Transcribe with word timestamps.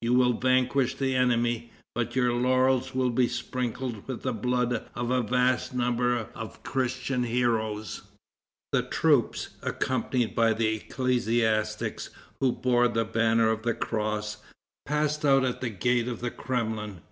You 0.00 0.14
will 0.14 0.32
vanquish 0.32 0.96
the 0.96 1.14
enemy, 1.14 1.70
but 1.94 2.16
your 2.16 2.32
laurels 2.32 2.92
will 2.92 3.10
be 3.10 3.28
sprinkled 3.28 4.08
with 4.08 4.22
the 4.22 4.32
blood 4.32 4.84
of 4.96 5.12
a 5.12 5.22
vast 5.22 5.74
number 5.74 6.26
of 6.34 6.64
Christian 6.64 7.22
heroes." 7.22 8.02
The 8.72 8.82
troops, 8.82 9.50
accompanied 9.62 10.34
by 10.34 10.50
ecclesiastics 10.50 12.10
who 12.40 12.50
bore 12.50 12.88
the 12.88 13.04
banners 13.04 13.52
of 13.58 13.62
the 13.62 13.74
cross, 13.74 14.38
passed 14.86 15.24
out 15.24 15.44
at 15.44 15.60
the 15.60 15.70
gate 15.70 16.08
of 16.08 16.20
the 16.20 16.32
Kremlin. 16.32 17.02